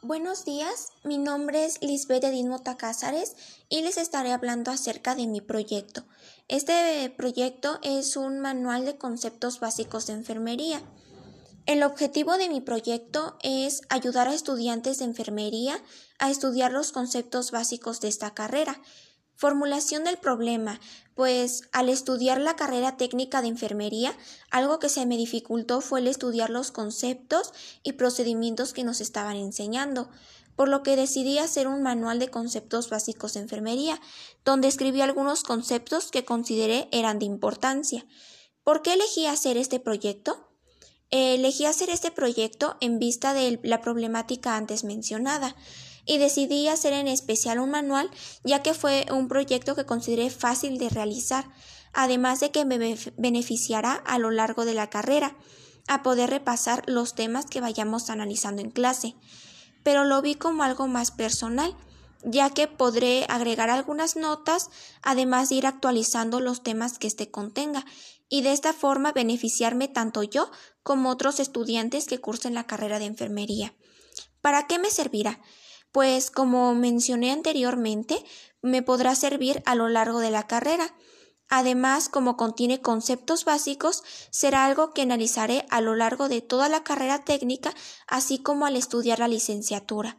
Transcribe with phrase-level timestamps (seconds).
[0.00, 3.34] Buenos días, mi nombre es Lisbeth Edinmota Cázares
[3.68, 6.04] y les estaré hablando acerca de mi proyecto.
[6.46, 10.80] Este proyecto es un manual de conceptos básicos de enfermería.
[11.66, 15.82] El objetivo de mi proyecto es ayudar a estudiantes de enfermería
[16.20, 18.80] a estudiar los conceptos básicos de esta carrera
[19.38, 20.80] Formulación del problema,
[21.14, 24.12] pues al estudiar la carrera técnica de enfermería,
[24.50, 27.52] algo que se me dificultó fue el estudiar los conceptos
[27.84, 30.10] y procedimientos que nos estaban enseñando,
[30.56, 34.00] por lo que decidí hacer un manual de conceptos básicos de enfermería,
[34.44, 38.04] donde escribí algunos conceptos que consideré eran de importancia.
[38.64, 40.46] ¿Por qué elegí hacer este proyecto?
[41.10, 45.56] elegí hacer este proyecto en vista de la problemática antes mencionada
[46.08, 48.10] y decidí hacer en especial un manual
[48.42, 51.48] ya que fue un proyecto que consideré fácil de realizar,
[51.92, 55.36] además de que me beneficiará a lo largo de la carrera
[55.86, 59.14] a poder repasar los temas que vayamos analizando en clase.
[59.82, 61.76] Pero lo vi como algo más personal,
[62.24, 64.70] ya que podré agregar algunas notas,
[65.02, 67.84] además de ir actualizando los temas que éste contenga,
[68.30, 70.50] y de esta forma beneficiarme tanto yo
[70.82, 73.74] como otros estudiantes que cursen la carrera de enfermería.
[74.40, 75.40] ¿Para qué me servirá?
[75.92, 78.24] Pues como mencioné anteriormente,
[78.62, 80.94] me podrá servir a lo largo de la carrera.
[81.48, 86.84] Además, como contiene conceptos básicos, será algo que analizaré a lo largo de toda la
[86.84, 87.72] carrera técnica,
[88.06, 90.18] así como al estudiar la licenciatura.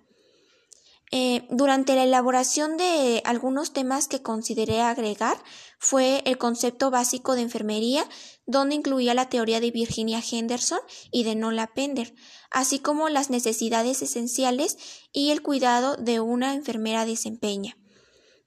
[1.11, 5.41] Eh, durante la elaboración de algunos temas que consideré agregar
[5.79, 8.07] fue el concepto básico de enfermería,
[8.45, 10.79] donde incluía la teoría de Virginia Henderson
[11.11, 12.13] y de Nola Pender,
[12.51, 14.77] así como las necesidades esenciales
[15.11, 17.75] y el cuidado de una enfermera desempeña.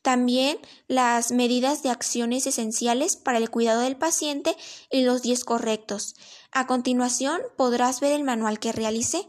[0.03, 4.57] También las medidas de acciones esenciales para el cuidado del paciente
[4.91, 6.17] y los 10 correctos.
[6.51, 9.29] A continuación podrás ver el manual que realicé.